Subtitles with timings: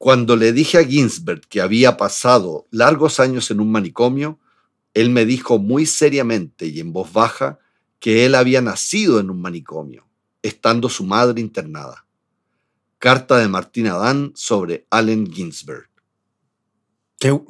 [0.00, 4.38] Cuando le dije a Ginsberg que había pasado largos años en un manicomio,
[4.94, 7.58] él me dijo muy seriamente y en voz baja
[7.98, 10.06] que él había nacido en un manicomio,
[10.40, 12.06] estando su madre internada.
[12.98, 15.90] Carta de Martín Adán sobre Allen Ginsberg.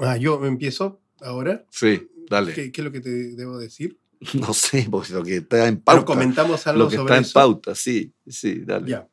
[0.01, 1.65] Ah, yo empiezo ahora.
[1.71, 2.53] Sí, dale.
[2.53, 3.97] ¿Qué, es lo que te debo decir?
[4.35, 6.01] No sé, porque lo que está en pauta.
[6.01, 8.91] Pero comentamos algo Lo que sobre está en pauta, sí, sí, dale.
[8.91, 9.09] Ya.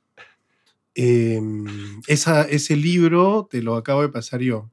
[1.00, 4.72] Em, esa, ese libro te lo acabo de pasar yo.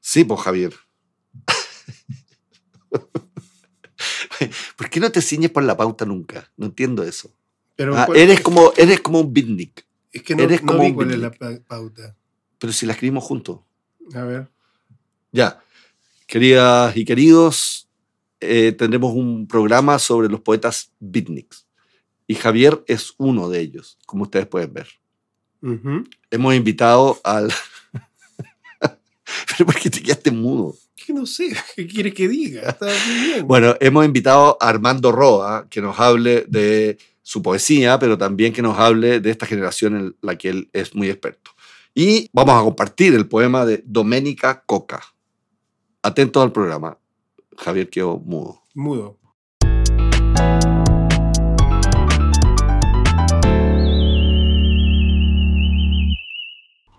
[0.00, 0.72] Sí, pues Javier.
[4.76, 6.52] ¿Por qué no te ciñes por la pauta nunca?
[6.56, 7.34] No entiendo eso.
[7.74, 9.84] Pero Ah, ¿cuál- eres, como, eres como un beatnik.
[10.12, 11.30] es que no, eres no como vi un cuál es la
[11.66, 12.16] pauta.
[12.58, 13.60] Pero si la escribimos juntos.
[14.14, 14.48] A ver.
[15.32, 15.60] Ya.
[16.26, 17.88] Queridas y queridos,
[18.40, 21.66] eh, tendremos un programa sobre los poetas beatniks.
[22.26, 24.88] Y Javier es uno de ellos, como ustedes pueden ver.
[25.62, 26.04] Ujú.
[26.30, 27.52] Hemos invitado al...
[29.58, 30.74] Pero ¿por qué te quedaste mudo?
[30.94, 32.70] Que no sé, ¿qué quieres que diga?
[32.70, 33.46] Está muy bien.
[33.46, 38.62] Bueno, hemos invitado a Armando Roa, que nos hable de su poesía, pero también que
[38.62, 41.50] nos hable de esta generación en la que él es muy experto.
[41.94, 45.02] Y vamos a compartir el poema de Doménica Coca.
[46.02, 46.98] Atentos al programa.
[47.56, 48.62] Javier quedó mudo.
[48.74, 49.18] Mudo.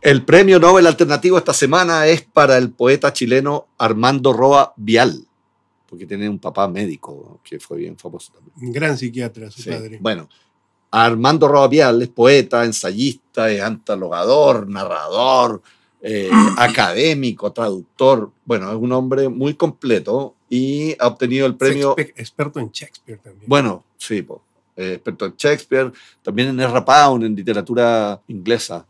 [0.07, 5.27] El premio Nobel alternativo esta semana es para el poeta chileno Armando Roa Vial,
[5.85, 8.53] porque tiene un papá médico que fue bien famoso también.
[8.57, 9.69] Un gran psiquiatra, su Sí.
[9.69, 9.97] padre.
[9.99, 10.29] Bueno,
[10.91, 15.61] Armando Roa Vial es poeta, ensayista, es antologador, narrador,
[16.01, 18.31] eh, académico, traductor.
[18.45, 21.95] Bueno, es un hombre muy completo y ha obtenido el premio.
[21.97, 23.43] Experto en Shakespeare también.
[23.45, 24.41] Bueno, sí, po,
[24.77, 25.91] eh, experto en Shakespeare,
[26.21, 28.85] también en Ezra Pound, en literatura inglesa.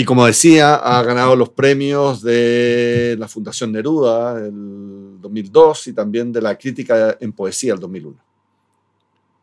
[0.00, 6.32] Y como decía, ha ganado los premios de la Fundación Neruda el 2002 y también
[6.32, 8.18] de la crítica en poesía el 2001.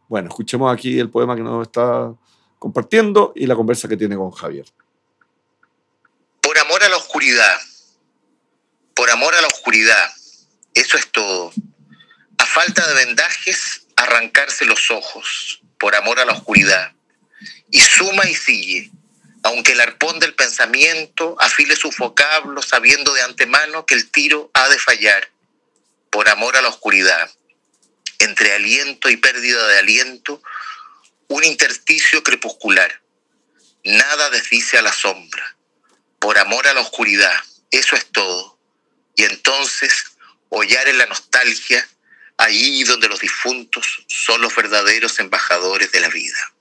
[0.08, 2.12] Bueno, escuchemos aquí el poema que nos está
[2.58, 4.66] compartiendo y la conversa que tiene con Javier.
[6.42, 7.60] Por amor a la oscuridad.
[8.96, 10.10] Por amor a la oscuridad.
[10.74, 11.52] Eso es todo.
[12.40, 15.62] A falta de vendajes, arrancarse los ojos.
[15.78, 16.94] Por amor a la oscuridad.
[17.70, 18.92] Y suma y sigue.
[19.48, 24.68] Aunque el arpón del pensamiento afile sus vocablos sabiendo de antemano que el tiro ha
[24.68, 25.32] de fallar.
[26.10, 27.32] Por amor a la oscuridad.
[28.20, 30.44] Entre aliento y pérdida de aliento,
[31.30, 33.02] un intersticio crepuscular.
[33.86, 35.56] Nada desdice a la sombra
[36.20, 37.42] por amor a la oscuridad.
[37.72, 38.60] Eso es todo.
[39.16, 40.18] Y entonces
[40.50, 41.88] hollar en la nostalgia,
[42.36, 46.54] allí donde los difuntos son los verdaderos embajadores de la vida.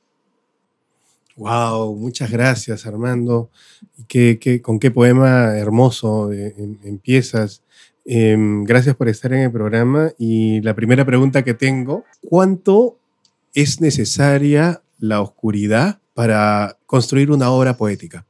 [1.37, 3.51] Wow, muchas gracias, Armando.
[4.09, 7.63] ¿Qué, qué- con qué poema hermoso eh, em- empiezas.
[8.07, 10.13] Em, gracias por estar en el programa.
[10.19, 12.99] Y la primera pregunta que tengo, ¿cuánto
[13.55, 18.25] es necesaria la oscuridad para construir una obra poética?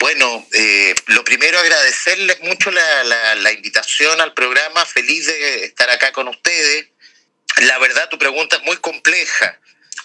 [0.00, 5.88] Bueno, eh, lo primero agradecerles mucho la, la- la invitación al programa, feliz de estar
[5.90, 6.88] acá con ustedes.
[7.68, 9.58] La verdad, tu pregunta es muy compleja.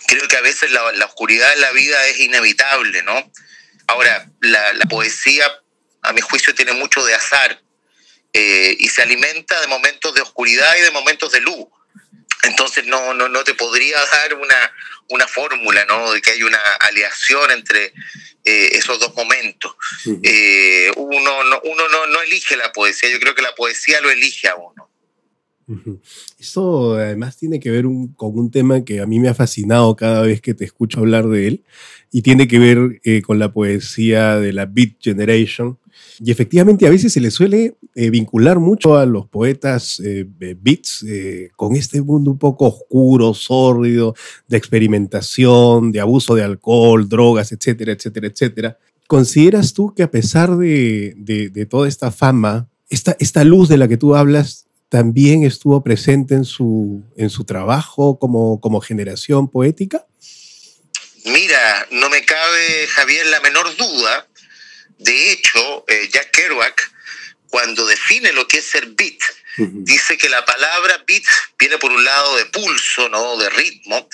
[0.09, 3.31] Creo que a veces la, la oscuridad en la vida es inevitable, ¿no?
[3.85, 5.45] Ahora, la, la poesía,
[6.01, 7.61] a mi juicio, tiene mucho de azar
[8.33, 11.67] eh, y se alimenta de momentos de oscuridad y de momentos de luz.
[12.43, 14.73] Entonces no, no, no te podría dar una,
[15.09, 16.11] una fórmula, ¿no?
[16.11, 17.93] De que hay una aleación entre
[18.45, 19.75] eh, esos dos momentos.
[20.23, 24.09] Eh, uno no, uno no, no elige la poesía, yo creo que la poesía lo
[24.09, 24.89] elige a uno.
[26.39, 29.95] Esto además tiene que ver un- con un tema que a mí me ha fascinado
[29.95, 31.63] cada vez que te escucho hablar de él
[32.11, 35.77] y tiene que ver eh, con la poesía de la Beat Generation.
[36.23, 40.25] Y efectivamente a veces se le suele eh, vincular mucho a los poetas eh,
[40.61, 44.15] beats eh, con este mundo un poco oscuro, sórdido,
[44.47, 48.77] de experimentación, de abuso de alcohol, drogas, etcétera, etcétera, etcétera.
[49.07, 53.77] ¿Consideras tú que a pesar de, de- de toda esta fama, esta, esta luz de
[53.77, 59.47] la que tú hablas también estuvo presente en su, en su trabajo como, como generación
[59.47, 60.05] poética?
[61.25, 64.27] Mira, no me cabe, Javier, la menor duda.
[64.97, 66.91] De hecho, eh, Jack Kerouac,
[67.49, 69.19] cuando define lo que es ser beat,
[69.57, 71.23] dice que la palabra beat
[71.57, 73.37] viene por un lado de pulso, ¿no?
[73.37, 74.07] de ritmo,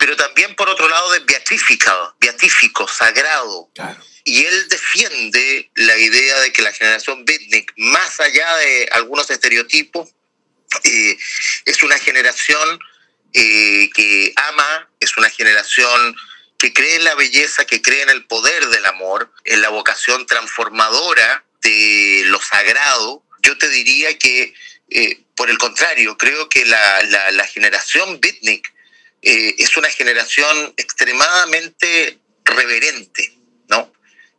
[0.00, 3.70] pero también por otro lado de beatifical, beatífico, sagrado.
[3.74, 4.02] Claro.
[4.24, 10.08] Y él defiende la idea de que la generación beatnik, más allá de algunos estereotipos,
[10.84, 11.18] eh,
[11.66, 12.80] es una generación
[13.34, 16.16] eh, que ama, es una generación
[16.56, 20.24] que cree en la belleza, que cree en el poder del amor, en la vocación
[20.24, 24.54] transformadora de lo sagrado, yo te diría que,
[24.88, 27.02] eh, por el contrario, creo que la,
[27.32, 28.72] la, generación Bitnik
[29.22, 33.38] eh, es una generación extremadamente reverente,
[33.68, 33.92] ¿no?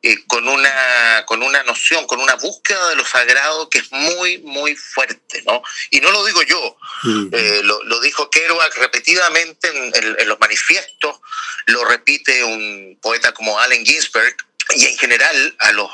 [0.03, 4.39] Eh, con, una, con una noción, con una búsqueda de lo sagrado que es muy,
[4.39, 5.61] muy fuerte, ¿no?
[5.91, 6.75] Y no lo digo yo,
[7.31, 11.19] eh, lo, dijo Kerouac repetidamente en, los manifiestos,
[11.67, 14.35] lo repite un poeta como Allen Ginsberg,
[14.75, 15.91] y en general a, los,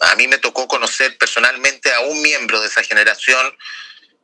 [0.00, 3.56] a, mí me tocó conocer personalmente a un miembro de esa generación,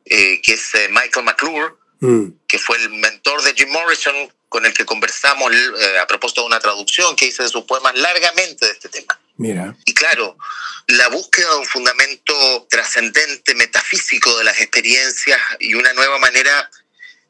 [0.03, 2.27] eh, que es Michael McClure, mm.
[2.47, 4.15] que fue el mentor de Jim Morrison,
[4.49, 7.95] con el que conversamos eh, a propósito de una traducción que hice de sus poemas
[7.95, 9.19] largamente de este tema.
[9.37, 9.75] Mira.
[9.85, 10.37] Y claro,
[10.87, 16.69] la búsqueda de un fundamento trascendente, metafísico de las experiencias y una nueva manera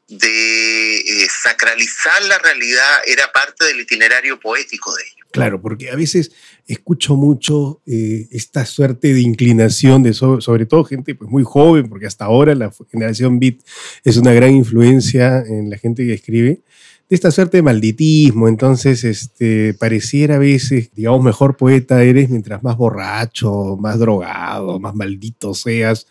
[0.07, 5.24] de eh, sacralizar la realidad era parte del itinerario poético de ellos.
[5.35, 6.31] Claro, porque a veces
[6.65, 12.07] escucho mucho eh, esta suerte de inclinación de sobre todo gente pues, muy joven, porque
[12.07, 13.57] hasta ahora la generación Beat
[14.05, 16.61] es una gran influencia en la gente que escribe,
[17.09, 18.47] de esta suerte de malditismo.
[18.47, 24.95] Entonces, este, pareciera a veces, digamos, mejor poeta eres mientras más borracho, más drogado, más
[24.95, 26.07] maldito seas,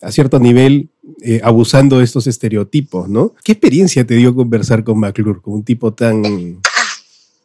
[0.00, 0.88] a cierto nivel,
[1.20, 3.34] eh, abusando de estos estereotipos, ¿no?
[3.44, 6.22] ¿Qué experiencia te dio conversar con McClure, con un tipo tan,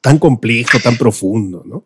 [0.08, 1.86] tan complejo, tan profundo, ¿no?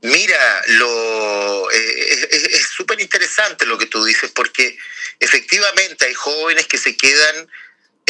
[0.00, 4.76] Mira, lo, eh, es súper interesante lo que tú dices, porque
[5.20, 7.48] efectivamente hay jóvenes que se quedan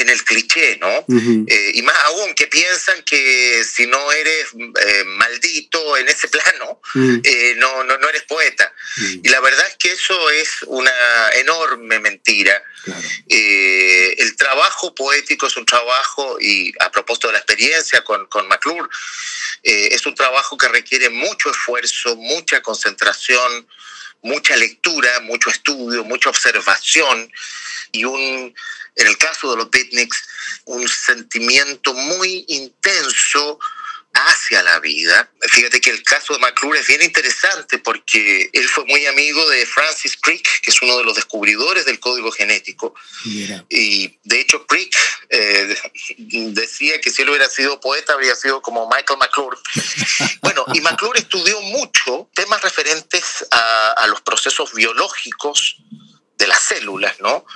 [0.03, 1.05] en el cliché, ¿no?
[1.47, 6.81] Eh, y más aún que piensan que si no eres eh, maldito en ese plano,
[6.95, 7.19] mm.
[7.23, 8.73] eh, no, no, no, eres poeta.
[8.97, 9.21] Mm.
[9.23, 10.93] Y la verdad es que eso es una
[11.35, 12.63] enorme mentira.
[13.29, 18.89] el trabajo poético es un trabajo, y a propósito de la experiencia con, con McClure,
[19.63, 23.69] es un trabajo que requiere mucho esfuerzo, mucha concentración,
[24.23, 27.31] mucha lectura, mucho estudio, mucha observación
[27.93, 28.55] y un
[28.95, 30.29] en el caso de los beatniks,
[30.67, 33.59] un sentimiento muy intenso
[34.15, 35.31] hacia la vida.
[35.41, 39.65] Fíjate que el caso de McClure es bien interesante porque él fue muy amigo de
[39.67, 42.95] Francis Crick, que es uno de los descubridores del código genético.
[43.69, 44.95] Y de hecho Crick
[45.31, 45.77] eh,
[46.19, 49.57] decía que si él hubiera sido poeta habría sido como Michael McClure.
[50.43, 55.79] bueno, y McClure estudió mucho temas referentes a, a los procesos biológicos
[56.37, 57.47] de las células, ¿no?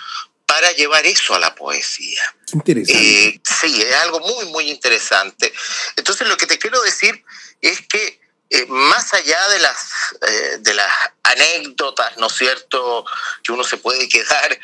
[0.46, 2.34] Para llevar eso a la poesía.
[2.52, 3.28] Interesante.
[3.28, 5.52] Eh, sí, es algo muy, muy interesante.
[5.96, 7.24] Entonces, lo que te quiero decir
[7.60, 9.76] es que eh, más allá de las,
[10.22, 13.04] eh, de las anécdotas, ¿no cierto?,
[13.42, 14.58] que uno se puede quedar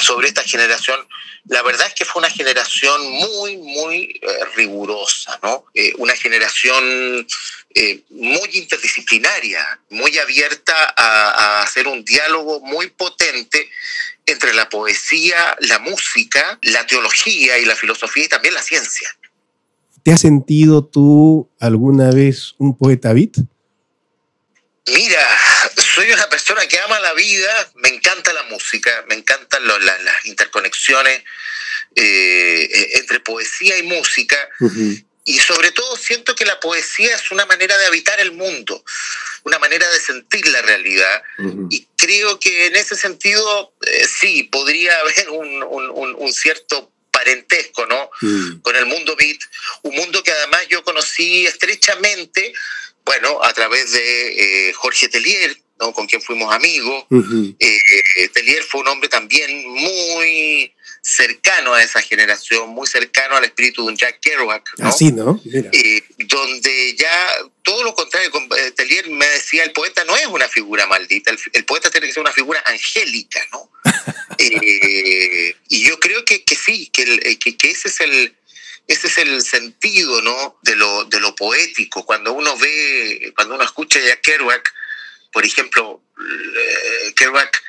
[0.00, 1.06] sobre esta generación,
[1.48, 4.20] la verdad es que fue una generación muy, muy
[4.54, 5.66] rigurosa, ¿no?
[5.98, 7.26] una generación
[8.10, 13.68] muy interdisciplinaria, muy abierta a hacer un diálogo muy potente
[14.26, 19.14] entre la poesía, la música, la teología y la filosofía y también la ciencia.
[20.04, 23.38] ¿Te has sentido tú alguna vez un poeta beat?
[24.86, 25.26] Mira,
[25.76, 31.22] soy una persona que ama la vida, me encanta la música, me encantan las interconexiones
[31.96, 34.36] eh, entre poesía y música.
[35.24, 38.84] Y sobre todo siento que la poesía es una manera de habitar el mundo,
[39.44, 41.22] una manera de sentir la realidad.
[41.70, 45.62] Y creo que en ese sentido eh, sí, podría haber un,
[46.18, 46.92] un, cierto
[47.24, 48.10] parentesco, ¿no?
[48.20, 48.60] Mm.
[48.60, 49.38] Con el mundo beat,
[49.82, 52.52] un mundo que además yo conocí estrechamente,
[53.04, 55.92] bueno, a través de eh, Jorge Telier, ¿no?
[55.92, 57.04] con quien fuimos amigos.
[57.58, 60.72] Eh, Telier fue un hombre también muy
[61.04, 64.78] cercano a esa generación, muy cercano al espíritu de un Jack Kerouac.
[64.78, 64.88] ¿no?
[64.88, 65.38] Así, ¿no?
[65.44, 67.10] Eh, donde ya
[67.62, 71.64] todo lo contrario, eh, Telier me decía, el poeta no es una figura maldita, el,
[71.66, 73.70] poeta tiene que ser una figura angélica, ¿no?
[74.38, 78.36] Eh, y yo creo que, que sí, que, que, ese es el
[78.86, 80.58] ese es el sentido ¿no?
[80.62, 82.04] de, lo, de lo poético.
[82.04, 84.74] Cuando uno ve, cuando uno escucha a Kerouac,
[85.32, 86.02] por ejemplo,
[87.16, 87.62] Kerouac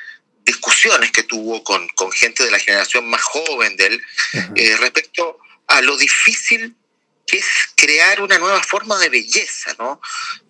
[0.46, 4.02] discusiones que tuvo con, con gente de la generación más joven de él
[4.54, 6.74] eh, respecto a lo difícil
[7.26, 10.00] que es crear una nueva forma de belleza, ¿no?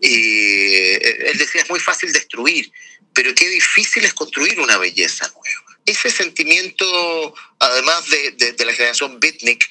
[0.03, 2.71] Eh, él decía, es muy fácil destruir,
[3.15, 5.66] pero qué difícil es construir una belleza nueva.
[5.87, 9.65] Ese sentimiento, además de, de, la generación Bitnik,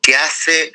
[0.00, 0.72] que hace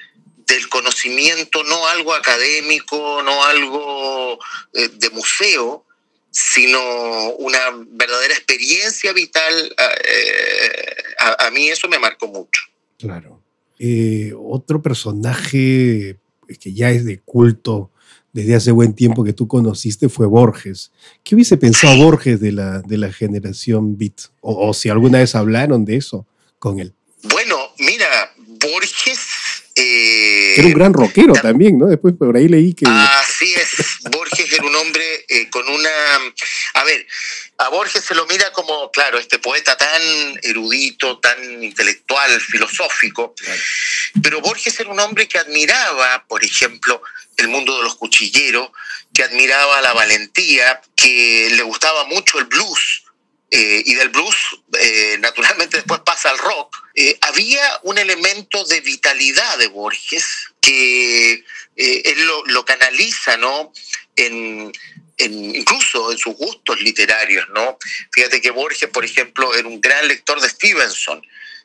[0.47, 4.39] del conocimiento no algo académico, no algo
[4.73, 5.85] eh, de museo,
[6.31, 12.61] sino una verdadera experiencia vital, a, eh, mí eso me marcó mucho.
[12.97, 13.41] Claro.
[13.79, 16.17] Eh, otro personaje
[16.59, 17.91] que ya es de culto
[18.33, 20.91] desde hace buen tiempo que tú conociste fue Borges.
[21.23, 24.31] ¿Qué hubiese pensado Borges de la, de la generación Beat?
[24.41, 26.27] O, si alguna vez hablaron de eso
[26.59, 26.93] con él.
[27.23, 29.19] Bueno, mira, Borges...
[29.75, 31.87] Eh, era un gran rockero también, ¿no?
[31.87, 32.85] Después por ahí leí que...
[32.87, 35.89] Así es, Borges era un hombre eh, con una...
[36.75, 37.05] A ver,
[37.57, 40.01] a Borges se lo mira como, claro, este poeta tan
[40.41, 43.35] erudito, tan intelectual, filosófico,
[44.21, 47.01] pero Borges era un hombre que admiraba, por ejemplo,
[47.37, 48.69] el mundo de los cuchilleros,
[49.13, 53.03] que admiraba la valentía, que le gustaba mucho el blues.
[53.55, 54.35] Eh, y del blues,
[54.79, 60.25] eh, naturalmente después pasa al rock, eh, había un elemento de vitalidad de Borges
[60.59, 61.43] que
[61.75, 63.71] él lo, canaliza, ¿no?
[64.15, 64.71] En,
[65.19, 67.77] incluso en sus gustos literarios, ¿no?
[68.11, 71.23] Fíjate que Borges, por ejemplo, era un gran lector de Stevenson,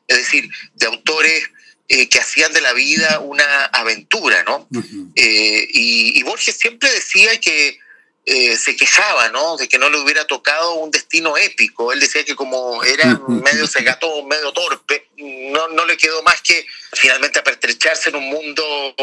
[0.09, 1.49] es decir, de autores
[1.91, 4.69] eh, que hacían de la vida una aventura, ¿no?
[5.15, 7.79] Eh, y, Borges siempre decía que
[8.27, 9.57] eh, se quejaba, ¿no?
[9.57, 11.91] De que no le hubiera tocado un destino épico.
[11.91, 16.67] Él decía que como era medio segato, medio torpe, no, no le quedó más que
[16.93, 18.95] finalmente apertrecharse en un mundo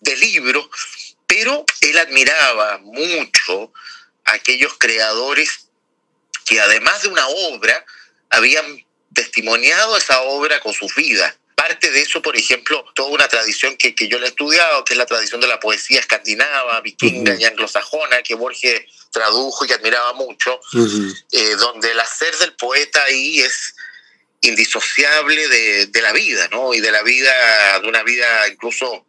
[0.00, 0.68] de libros,
[1.26, 3.72] pero él admiraba mucho
[4.26, 5.68] a aquellos creadores
[6.44, 7.82] que además de una obra,
[8.28, 8.84] habían
[9.14, 13.94] testimoniado esa obra con sus vidas parte de eso, por ejemplo, toda una tradición que,
[13.94, 17.44] que yo le he estudiado, que es la tradición de la poesía escandinava, vikinga y
[17.44, 20.60] anglosajona, que Borges tradujo y admiraba mucho,
[21.32, 23.74] eh, donde el hacer del poeta ahí es
[24.40, 26.74] indisociable de, de, la vida, ¿no?
[26.74, 27.30] Y de la vida,
[27.80, 29.06] de una vida incluso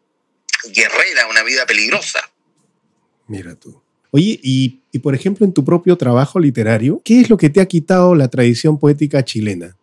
[0.72, 2.32] guerrera, una vida peligrosa.
[3.28, 3.82] Mira tú.
[4.12, 7.60] Oye, y, y por ejemplo, en tu propio trabajo literario, ¿qué es lo que te
[7.60, 9.76] ha quitado la tradición poética chilena?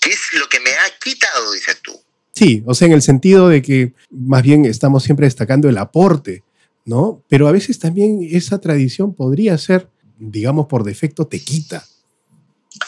[0.00, 2.02] ¿Qué es lo que me ha quitado, dices tú?
[2.34, 6.42] Sí, o sea, en el sentido de que más bien estamos siempre destacando el aporte,
[6.84, 7.22] ¿no?
[7.28, 9.88] Pero a veces también esa tradición podría ser,
[10.18, 11.86] digamos, por defecto, te quita.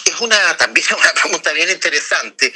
[0.06, 2.52] Es una, también una pregunta bien interesante.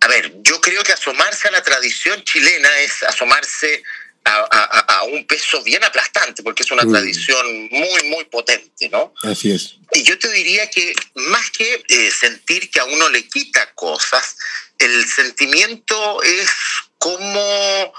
[0.00, 3.82] A ver, yo creo que asomarse a la tradición chilena es asomarse
[4.24, 9.12] a, un peso bien aplastante, porque es una tradición muy, muy potente, ¿no?
[9.22, 9.76] Así es.
[9.92, 14.36] Y yo te diría que más que eh, sentir que a uno le quita cosas,
[14.78, 16.50] el sentimiento es
[16.98, 17.92] cómo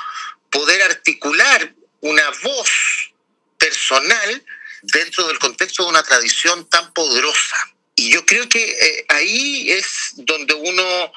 [0.50, 2.70] poder articular una voz
[3.58, 4.44] personal
[4.82, 7.58] dentro del contexto de una tradición tan poderosa.
[7.96, 11.12] Y yo creo que eh, ahí es donde uno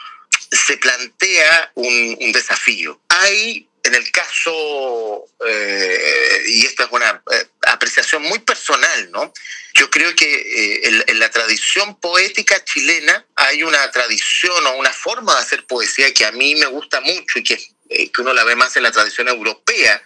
[0.50, 3.00] se plantea un, un desafío.
[3.08, 9.32] Hay en el caso, eh, y esta es una eh, apreciación muy personal, ¿no?
[9.74, 15.34] Yo creo que eh, en, la tradición poética chilena hay una tradición o una forma
[15.34, 18.56] de hacer poesía que a mí me gusta mucho y que, que uno la ve
[18.56, 20.02] más en la tradición europea,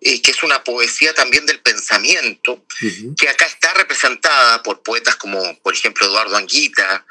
[0.00, 2.64] que es una poesía también del pensamiento,
[3.18, 7.04] que acá está representada por poetas como, por ejemplo, Eduardo Anguita,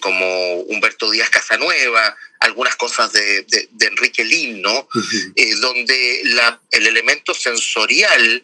[0.00, 3.46] como Humberto Díaz Casanueva, algunas cosas de,
[3.80, 4.88] Enrique Lin, ¿no?
[5.34, 8.42] Eh, donde la, el elemento sensorial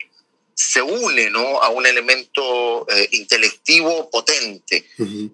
[0.54, 1.62] se une ¿no?
[1.62, 4.88] a un elemento eh, intelectivo potente.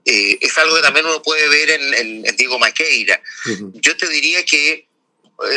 [0.04, 3.20] Eh, es algo que también uno puede ver en, Diego Maqueira.
[3.74, 4.88] Yo te diría que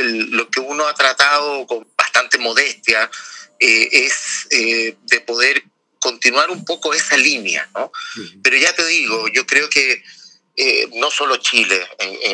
[0.03, 3.09] lo que uno ha tratado con bastante modestia
[3.59, 5.63] es de poder
[5.99, 7.91] continuar un poco esa línea, ¿no?
[8.41, 10.03] Pero ya te digo, yo creo que
[10.55, 11.81] eh, no solo Chile,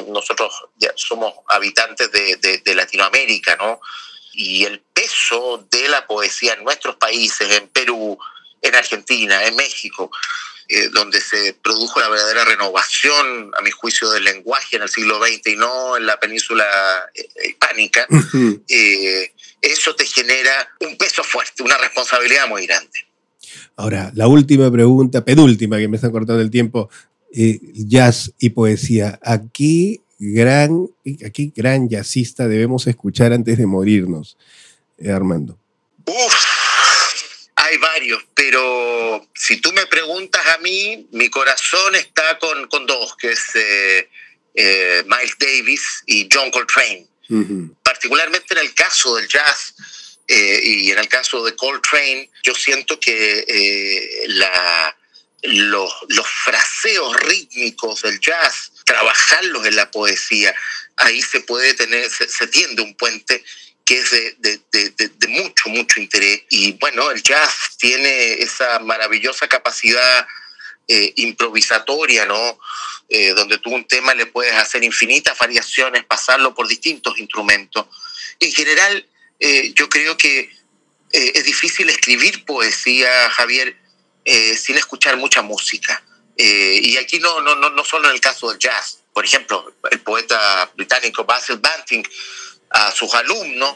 [0.09, 3.79] nosotros ya somos habitantes de, Latinoamérica, ¿no?
[4.33, 8.17] Y el peso de la poesía en nuestros países, en Perú,
[8.61, 10.11] en Argentina, en México,
[10.67, 15.19] eh, donde se produjo la verdadera renovación, a mi juicio, del lenguaje en el siglo
[15.19, 16.65] XX y no en la península
[17.13, 18.05] eh, hispánica,
[19.61, 23.09] eso te genera un peso fuerte, una responsabilidad muy grande.
[23.75, 26.89] Ahora, la última pregunta, penúltima, que me están cortando el tiempo.
[27.31, 29.19] Eh, jazz y poesía.
[29.23, 30.87] ¿A qué gran,
[31.55, 34.35] gran jazzista debemos escuchar antes de morirnos,
[34.97, 35.59] eh, Armando?
[36.05, 36.35] Uf,
[37.55, 43.15] hay varios, pero si tú me preguntas a mí, mi corazón está con, con dos,
[43.15, 47.05] que es eh, Miles Davis y John Coltrane.
[47.83, 49.75] Particularmente en el caso del jazz,
[50.27, 54.95] y en el caso de Coltrane, yo siento que la,
[55.43, 60.53] los, los fraseos rítmicos del jazz, trabajarlos en la poesía.
[60.97, 63.43] Ahí se puede tener, se, tiende un puente
[63.85, 66.41] que es de, de, mucho, mucho interés.
[66.49, 70.27] Y bueno, el jazz tiene esa maravillosa capacidad
[70.87, 72.59] eh, improvisatoria, ¿no?
[73.07, 77.87] Eh, donde tú un tema le puedes hacer infinitas variaciones, pasarlo por distintos instrumentos.
[78.39, 79.07] En general,
[79.39, 80.57] eh, yo creo que
[81.11, 83.75] es difícil escribir poesía, Javier,
[84.25, 86.03] sin escuchar mucha música.
[86.35, 88.99] y aquí no, no, no, no solo en el caso del jazz.
[89.13, 92.03] Por ejemplo, el poeta británico Basil Banting
[92.69, 93.75] a sus alumnos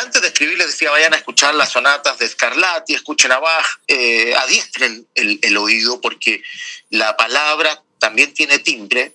[0.00, 3.66] antes de escribir les decía, vayan a escuchar las sonatas de Scarlatti, escuchen a Bach,
[3.86, 6.42] eh, adiestren el, oído porque
[6.90, 9.14] la palabra también tiene timbre,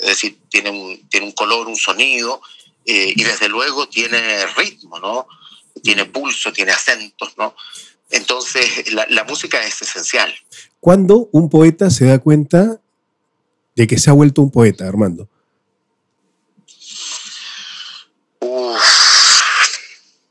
[0.00, 2.40] es decir, tiene un, tiene un color, un sonido,
[2.86, 5.26] eh, y desde luego tiene ritmo, ¿no?
[5.82, 7.54] Tiene pulso, tiene acentos, ¿no?
[8.14, 10.32] Entonces, la, la música es esencial.
[10.80, 12.80] ¿Cuándo un poeta se da cuenta
[13.74, 15.28] de que se ha vuelto un poeta, Armando?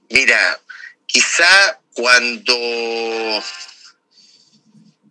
[0.09, 0.61] Mira,
[1.07, 2.53] quizá cuando,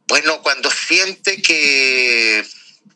[0.06, 2.46] bueno, cuando siente que,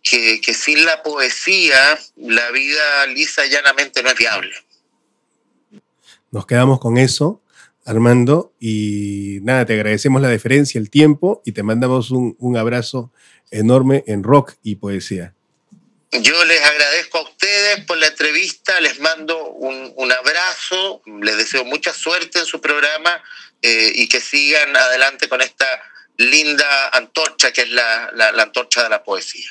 [0.02, 4.54] que, sin la poesía la vida lisa y llanamente no es viable.
[6.30, 7.42] Nos quedamos con eso,
[7.86, 13.12] Armando, y nada, te agradecemos la deferencia, el tiempo y te mandamos un, un abrazo
[13.50, 15.34] enorme en rock y poesía.
[16.12, 21.92] Yo les agradezco a ustedes por la entrevista, les mando un, abrazo, les deseo mucha
[21.92, 23.22] suerte en su programa
[23.60, 25.66] eh, y que sigan adelante con esta
[26.16, 29.50] linda antorcha que es la, la antorcha de la poesía.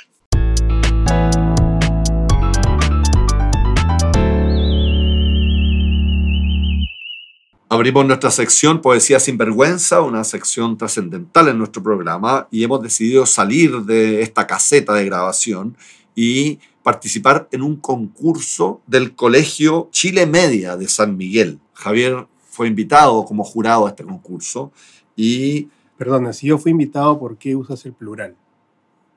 [7.75, 13.25] Abrimos nuestra sección Poesía sin Vergüenza, una sección trascendental en nuestro programa, y hemos decidido
[13.25, 15.75] salir de esta caseta de grabación
[16.15, 21.59] y participar en un concurso del Colegio Chile Media de San Miguel.
[21.73, 24.71] Javier fue invitado como jurado a este concurso
[25.17, 25.67] y...
[25.97, 28.37] Perdona, si yo fui invitado, ¿por qué usas el plural?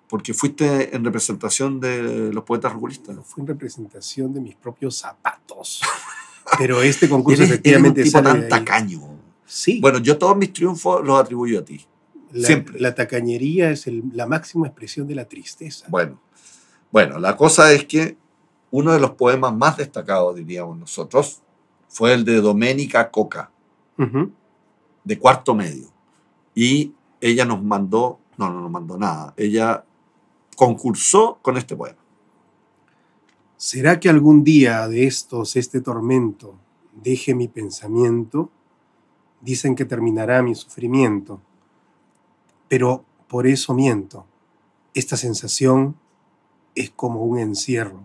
[0.09, 3.17] Porque fuiste en representación de los poetas regulistas.
[3.23, 5.81] Fui en representación de mis propios zapatos.
[6.57, 9.01] Pero este concurso efectivamente es un tipo tan tacaño.
[9.45, 9.81] Sí.
[9.81, 11.85] Bueno, yo todos mis triunfos los atribuyo a ti.
[12.33, 12.79] La, Siempre.
[12.81, 15.87] La tacañería es la máxima expresión de la tristeza.
[15.89, 16.21] Bueno,
[16.91, 18.17] bueno, la cosa es que
[18.71, 21.41] uno de los poemas más destacados, diríamos nosotros,
[21.89, 23.51] fue el de Doménica Coca,
[25.05, 25.89] de cuarto medio.
[26.55, 29.85] Y ella nos mandó, no, no nos mandó nada, ella
[30.57, 31.99] concursó con este poema.
[33.61, 36.55] ¿Será que algún día de estos, este tormento,
[36.93, 38.53] deje mi pensamiento?
[39.41, 41.41] Dicen que terminará mi sufrimiento,
[42.69, 44.25] pero por eso miento.
[44.95, 45.97] Esta sensación
[46.77, 48.05] es como un encierro.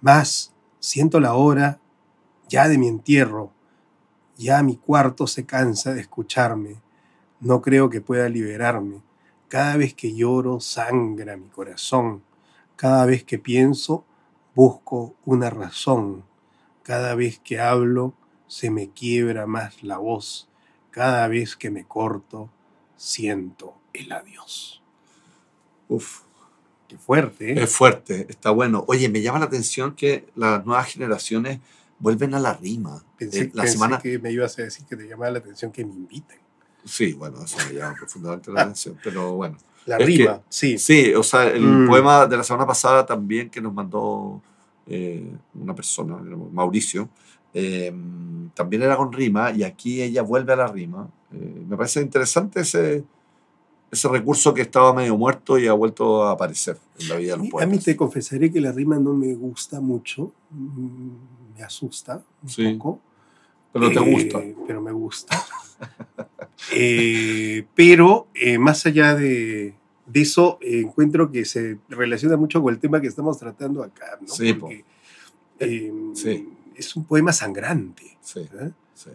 [0.00, 1.78] Más siento la hora
[2.48, 3.52] ya de mi entierro.
[4.36, 6.82] Ya mi cuarto se cansa de escucharme.
[7.38, 9.02] No creo que pueda liberarme.
[9.46, 12.24] Cada vez que lloro sangra mi corazón.
[12.74, 14.04] Cada vez que pienso
[14.54, 16.24] busco una razón.
[16.82, 18.14] Cada vez que hablo
[18.46, 20.48] se me quiebra más la voz.
[20.90, 22.50] Cada vez que me corto
[22.96, 24.82] siento el adiós.
[25.88, 26.20] Uf,
[26.98, 27.52] fuerte.
[27.52, 27.62] ¿eh?
[27.64, 28.84] Es fuerte, está bueno.
[28.86, 31.60] Oye, me llama la atención que las nuevas generaciones
[31.98, 33.02] vuelven a la rima.
[33.18, 33.98] Pensé, Eh, la pensé semana...
[33.98, 36.38] que me ibas a decir que te llamaba la atención que me inviten.
[36.84, 39.56] Sí, bueno, eso me llama profundamente la atención, pero bueno.
[39.86, 40.78] La Es rima, que- sí.
[40.78, 41.86] Sí, o sea, el Mm.
[41.86, 44.40] poema de la semana pasada también que nos mandó
[44.86, 46.16] eh, una persona,
[46.52, 47.08] Mauricio,
[47.54, 47.90] eh,
[48.54, 51.08] también era con rima y aquí ella vuelve a la rima.
[51.32, 53.02] Eh, me parece interesante ese,
[53.90, 57.48] ese recurso que estaba medio muerto y ha vuelto a aparecer en la vida de
[57.50, 62.22] los a mí te confesaré que la rima no me gusta mucho, mm, me asusta
[62.42, 63.00] un Sí, poco.
[63.72, 64.42] Pero te Eh, gusta.
[64.66, 65.34] Pero me gusta.
[66.72, 69.74] Eh, pero eh, más allá de,
[70.06, 74.18] de eso, eh, encuentro que se relaciona mucho con el tema que estamos tratando acá,
[74.20, 74.28] ¿no?
[74.28, 74.68] Sí, po.
[75.58, 76.48] Porque Sí.
[76.76, 78.16] es un poema sangrante.
[78.20, 78.48] Sí,
[78.94, 79.10] sí.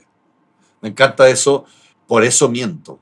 [0.81, 1.65] Me encanta eso,
[2.07, 2.99] por eso miento.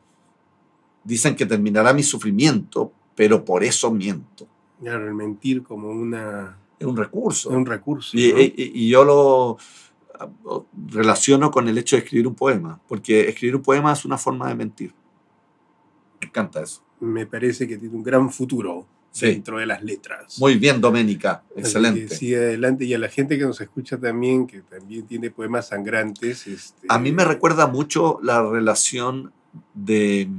[1.04, 4.48] Dicen que terminará mi sufrimiento, pero por eso miento.
[4.82, 7.50] Claro, el mentir como una, Es un recurso.
[7.50, 8.18] un recurso.
[8.18, 8.40] Y, ¿no?
[8.40, 9.58] y- y yo lo
[10.89, 14.47] relaciono con el hecho de escribir un poema, porque escribir un poema es una forma
[14.49, 14.93] de mentir.
[16.21, 16.82] Me encanta eso.
[16.99, 19.27] Me parece que tiene un gran futuro Sí.
[19.27, 20.38] dentro de las letras.
[20.39, 21.43] Muy bien, Doménica.
[21.56, 22.08] Excelente.
[22.13, 22.86] sigue adelante.
[22.86, 26.45] Y a la gente que nos escucha también, que también tiene poemas sangrantes.
[26.45, 29.32] Este, A mí me recuerda mucho la relación
[29.73, 30.30] de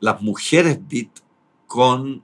[0.00, 1.10] las mujeres beat
[1.66, 2.22] con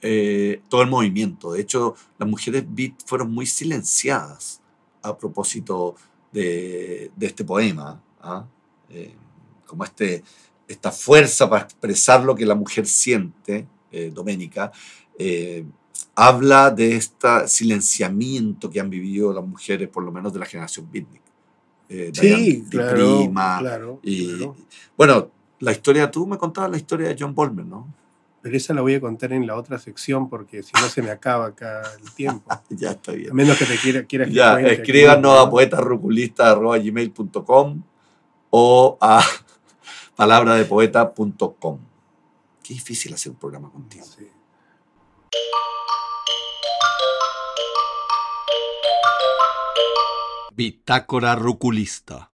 [0.00, 1.52] eh, todo el movimiento.
[1.52, 4.60] De hecho, las mujeres beat fueron muy silenciadas
[5.02, 5.96] a propósito
[6.32, 8.02] de, de este poema.
[8.20, 8.44] ¿ah?
[8.90, 9.14] Eh,
[9.66, 10.22] como este,
[10.68, 14.72] esta fuerza para expresar lo que la mujer siente, eh, Doménica.
[15.18, 15.64] eh,
[16.14, 20.86] habla de este silenciamiento que han vivido las mujeres, por lo menos de la generación
[20.92, 21.22] beatnik.
[21.88, 24.56] Eh, Sí, claro, Prima, claro, y, claro.
[24.96, 27.86] Bueno, la historia, tú me contabas la historia de John Bolmer, ¿no?
[28.42, 31.10] Pero esa la voy a contar en la otra sección porque si no se me
[31.10, 32.50] acaba acá el tiempo.
[32.70, 33.32] ya está A bien.
[33.34, 35.50] menos que te quiera, quieras que Ya, aquí, escríbanos a ¿no?
[35.50, 37.82] poetarruculista.gmail.com
[38.50, 39.22] o a
[40.16, 41.78] palabradepoeta.com.
[42.62, 44.04] Qué difícil hacer un programa contigo.
[44.04, 44.26] Sí.
[50.54, 52.30] Bitácora Ruculista.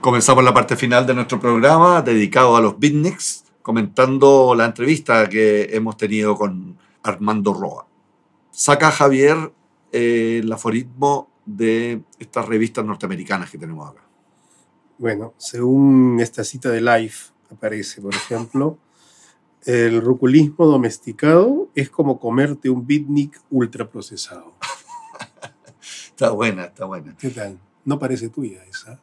[0.00, 5.74] Comenzamos la parte final de nuestro programa dedicado a los beatniks, comentando la entrevista que
[5.74, 7.86] hemos tenido con Armando Roa.
[8.50, 9.52] Saca Javier
[9.92, 14.02] eh, el aforismo de estas revistas norteamericanas que tenemos acá.
[14.98, 18.78] Bueno, según esta cita de Life, aparece, por ejemplo,
[19.64, 24.54] el ruculismo domesticado es como comerte un beatnik ultraprocesado.
[25.80, 27.16] Está buena, está buena.
[27.16, 27.58] ¿Qué tal?
[27.86, 29.00] No parece tuya esa.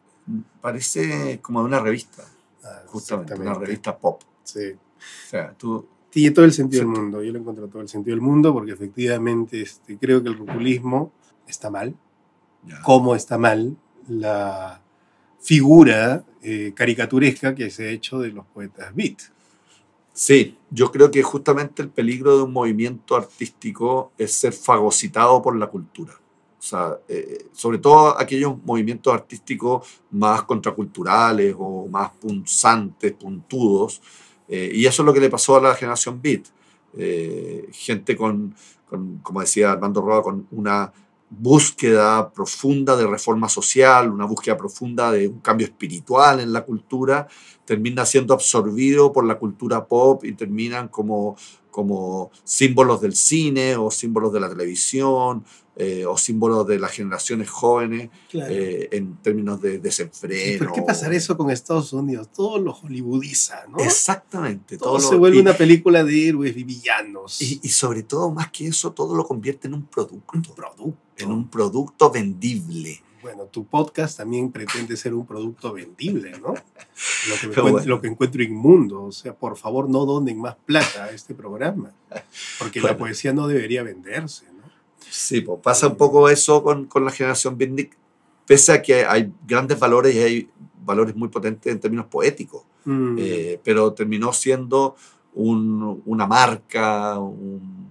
[0.61, 2.23] Parece como de una revista,
[2.67, 4.21] Ah, justamente, una revista pop.
[4.47, 4.71] Sí.
[4.71, 5.85] O sea, tú...
[6.09, 6.89] Tiene todo el sentido Sí.
[6.89, 7.21] del mundo.
[7.21, 11.11] Yo le encuentro todo el sentido del mundo porque efectivamente este, creo que el ruculismo
[11.47, 11.93] está mal.
[12.65, 12.81] ya.
[12.81, 13.75] cómo está mal
[14.07, 14.81] la
[15.39, 19.17] figura eh, caricaturesca que se ha hecho de los poetas beat.
[20.13, 25.55] Sí, yo creo que justamente el peligro de un movimiento artístico es ser fagocitado por
[25.55, 26.13] la cultura.
[26.57, 34.01] O sea, eh, sobre todo aquellos movimientos artísticos más contraculturales o más punzantes, puntudos.
[34.47, 36.45] Eh, y eso es lo que le pasó a la generación beat.
[36.97, 38.55] Eh, gente con,
[38.89, 40.91] con, como decía Armando Roa, con una
[41.29, 47.27] búsqueda profunda de reforma social, una búsqueda profunda de un cambio espiritual en la cultura,
[47.65, 51.35] termina siendo absorbido por la cultura pop y terminan como,
[51.77, 57.47] como símbolos del cine o símbolos de la televisión eh, o símbolos de las generaciones
[57.51, 60.65] jóvenes eh, en términos de ¿Y desenfreno.
[60.65, 62.29] ¿Por qué pasará eso con Estados Unidos?
[62.33, 63.77] Todo lo hollywoodiza, ¿no?
[63.77, 64.79] Exactamente.
[64.79, 67.39] Todo lo- se vuelve y- una película de héroes y villanos.
[67.43, 70.31] y, y sobre todo, más que eso, todo lo convierte en un producto.
[70.33, 70.93] un producto.
[71.17, 73.03] En un producto vendible.
[73.21, 76.49] Bueno, tu podcast también pretende ser un producto vendible, ¿no?
[76.49, 77.87] Lo que, me Pero encuent- bueno.
[77.87, 79.03] lo que encuentro inmundo.
[79.03, 81.91] O sea, por favor, no donen más plata a este programa.
[82.59, 84.63] Porque la poesía no debería venderse, ¿no?
[85.09, 87.97] Sí, pues pasa un poco eso con, con la generación beatnik,
[88.45, 90.49] pese a que hay grandes valores y hay
[90.85, 93.17] valores muy potentes en términos poéticos, Mm.
[93.19, 94.95] eh, pero terminó siendo
[95.33, 97.87] un- una marca, un,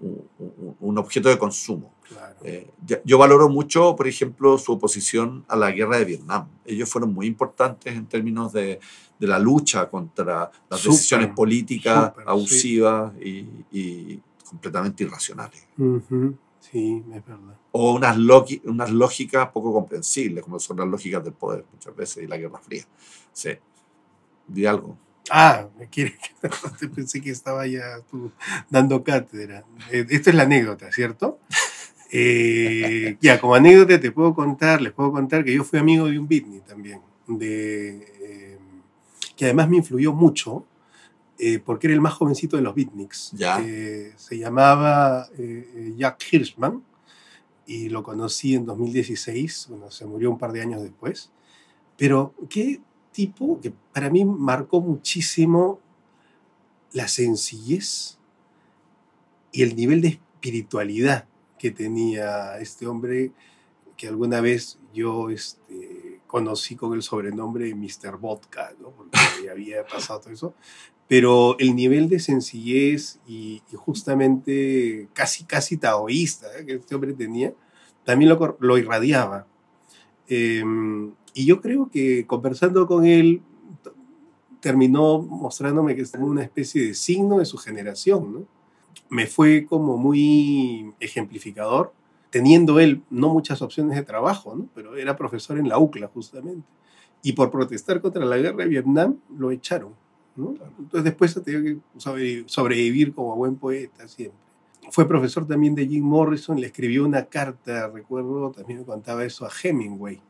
[0.00, 1.92] un- un objeto de consumo.
[2.12, 2.36] Claro.
[2.44, 2.70] Eh,
[3.04, 6.48] yo valoro mucho, por ejemplo, su oposición a la guerra de Vietnam.
[6.64, 8.80] Ellos fueron muy importantes en términos de,
[9.18, 12.30] de la lucha contra las Súper, decisiones políticas súper, sí.
[12.30, 15.66] abusivas y, y completamente irracionales.
[15.78, 17.56] Ujú, Sí, es verdad.
[17.72, 18.16] O unas,
[18.64, 22.58] unas lógicas poco comprensibles, como son las lógicas del poder muchas veces y la Guerra
[22.60, 22.84] Fría.
[23.32, 23.50] Sí.
[24.46, 24.96] Di algo.
[25.30, 26.16] Ah, me quiere
[26.94, 28.30] pensé que estaba ya tú
[28.70, 29.64] dando cátedra.
[29.90, 31.38] Eh, Esta es la anécdota, ¿cierto?
[32.14, 36.18] Eh, ya, como anécdota te puedo contar, les puedo contar que yo fui amigo de
[36.18, 38.58] un beatnik también, de, eh,
[39.34, 40.66] que además me influyó mucho,
[41.38, 43.32] eh, porque era el más jovencito de los beatniks.
[43.64, 45.26] Eh, se llamaba
[45.96, 46.84] Jack Hirschman
[47.66, 51.32] y lo conocí en 2016, bueno, se murió un par de años después.
[51.96, 55.80] Pero qué tipo que para mí marcó muchísimo
[56.92, 58.18] la sencillez
[59.50, 61.26] y el nivel de espiritualidad
[61.62, 63.30] que tenía este hombre
[63.96, 68.16] que alguna vez yo este, conocí con el sobrenombre Mr.
[68.18, 68.90] Vodka, ¿no?
[68.90, 70.54] porque había pasado todo eso,
[71.06, 76.66] pero el nivel de sencillez y, y justamente casi, casi taoísta ¿eh?
[76.66, 77.54] que este hombre tenía,
[78.04, 79.46] también lo, lo irradiaba.
[80.26, 80.64] Eh,
[81.32, 83.40] y yo creo que conversando con él
[84.58, 88.61] terminó mostrándome que es una especie de signo de su generación, ¿no?
[89.12, 91.92] Me fue como muy ejemplificador,
[92.30, 94.68] teniendo él no muchas opciones de trabajo, ¿no?
[94.74, 96.66] Pero era profesor en la UCLA justamente.
[97.22, 99.92] Y por protestar contra la guerra de Vietnam lo echaron,
[100.34, 100.54] ¿no?
[100.78, 104.38] Entonces después tenido que sobre- sobrevivir como buen poeta siempre.
[104.90, 109.44] Fue profesor también de Jim Morrison, le escribió una carta, recuerdo, también me contaba eso
[109.44, 110.20] a Hemingway.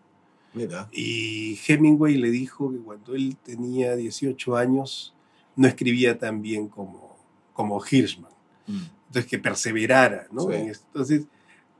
[0.55, 0.89] Mira.
[0.93, 5.15] Y Hemingway le dijo que cuando él tenía 18 años
[5.55, 7.17] no escribía tan bien como,
[7.55, 8.33] como Hirschman.
[8.67, 8.83] Mm.
[9.09, 10.43] Entonces, que perseverara, ¿no?
[10.43, 10.55] Sí.
[10.55, 11.27] Entonces,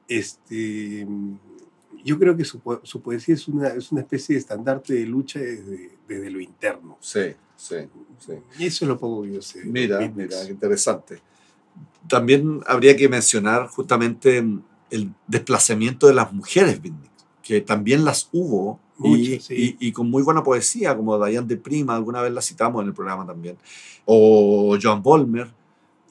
[0.09, 1.07] este,
[2.05, 5.39] yo creo que su, su poesía es una, es una especie de estandarte de lucha
[5.39, 6.99] desde, desde lo interno.
[7.01, 7.77] Sí, sí,
[8.19, 8.33] sí.
[8.59, 9.65] Y eso es lo poco que yo sé.
[9.65, 11.21] Mira, mira, interesante.
[12.09, 14.45] también habría que mencionar justamente
[14.91, 16.81] el desplazamiento de las mujeres
[17.43, 19.41] que también las hubo y,
[19.81, 22.95] y, con muy buena poesía, como Diane de Prima, alguna vez la citamos en el
[22.95, 23.57] programa también,
[24.05, 25.51] o Joan Bolmer.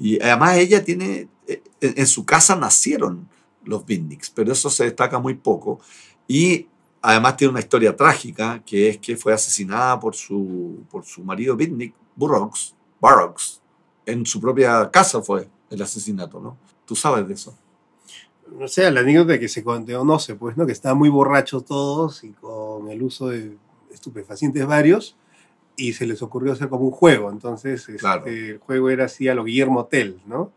[0.02, 3.30] Y además ella tiene, eh, en, su casa nacieron
[3.64, 5.80] los beatniks, pero eso se destaca muy poco.
[6.28, 6.68] Y
[7.04, 11.56] además tiene una historia trágica, que es que fue asesinada por su, por su marido
[11.56, 13.62] beatnik, Burroughs, Burroughs,
[14.08, 16.58] en su propia casa fue el asesinato, ¿no?
[16.86, 17.56] Tú sabes de eso.
[18.58, 20.66] No sé, la anécdota que se conoce, pues, ¿no?
[20.66, 23.56] Que estaban muy borrachos todos y con el uso de
[23.92, 25.16] estupefacientes varios
[25.76, 27.32] y se les ocurrió hacer como un juego.
[27.32, 30.52] Entonces, este, el juego era así a lo Guillermo Tell, ¿no?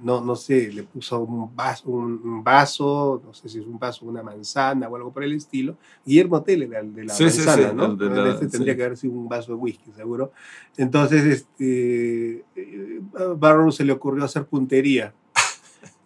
[0.00, 4.06] No, no sé, le puso un vaso, un, vaso, no sé si es un vaso,
[4.06, 5.76] una manzana o algo por el estilo.
[6.06, 8.30] Guillermo Tell era el de la manzana, ¿no?
[8.30, 10.30] este tendría que haber sido un vaso de whisky, seguro.
[10.76, 13.00] Entonces, este, eh,
[13.36, 15.12] Barrow se le ocurrió hacer puntería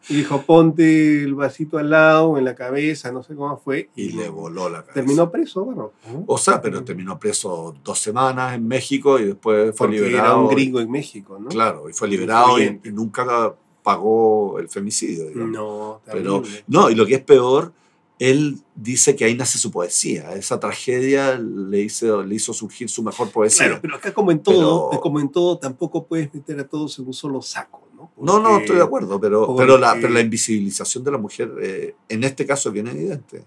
[0.08, 3.90] y dijo, ponte el vasito al lado, en la cabeza, no sé cómo fue.
[3.94, 4.94] Y, le voló la cabeza.
[4.94, 5.92] Terminó preso, bueno.
[6.26, 10.24] O sea, pero terminó preso dos semanas en México y después fue liberado.
[10.24, 11.48] Era un gringo en México, ¿no?
[11.48, 15.30] Claro, y fue liberado y, nunca pagó el femicidio.
[15.34, 17.72] No, pero No, y lo que es peor,
[18.18, 20.34] él dice que ahí nace su poesía.
[20.34, 23.66] Esa tragedia le hizo, le hizo surgir su mejor poesía.
[23.66, 27.06] Claro, pero acá como en todo, como en todo, tampoco puedes meter a todos en
[27.06, 27.81] un solo saco.
[28.18, 31.94] No, no, estoy de acuerdo, pero, pero, la, pero la invisibilización de la mujer eh,
[32.08, 33.44] en este caso es bien evidente.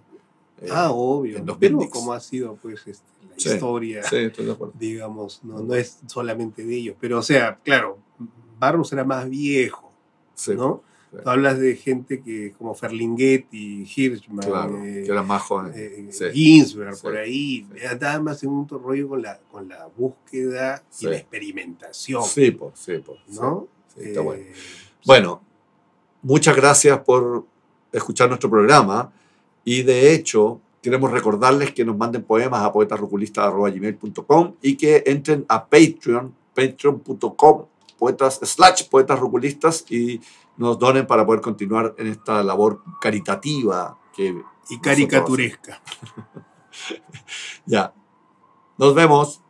[0.62, 1.44] Eh, ah, obvio.
[1.60, 4.02] pero como ha sido pues este, la historia,
[4.80, 6.96] digamos, no, no es solamente de ellos.
[7.00, 8.00] Pero o sea, claro,
[8.60, 9.92] Barros era más viejo,
[10.56, 10.84] ¿no?
[11.24, 16.22] Tú hablas de gente que como Ferlinghetti, Hirschman, claro, eh, que eran más jóvenes.
[16.22, 17.66] Eh, Ginsberg, por ahí.
[18.02, 22.24] Nada más en un rollo con la, con la búsqueda y la experimentación.
[22.24, 23.20] Sí, pues, sí, pues.
[23.30, 23.68] ¿no?
[23.96, 24.44] Bueno.
[24.44, 24.54] Eh,
[25.06, 25.42] bueno,
[26.22, 27.46] muchas gracias por
[27.92, 29.12] escuchar nuestro programa
[29.64, 35.66] y de hecho queremos recordarles que nos manden poemas a poetasruculistas.com y que entren a
[35.66, 37.66] Patreon, patreon.com,
[37.98, 40.22] poetas, slash poetas ruculistas y
[40.58, 45.82] nos donen para poder continuar en esta labor caritativa que y caricaturesca.
[47.66, 47.94] ya.
[48.78, 49.42] Nos vemos.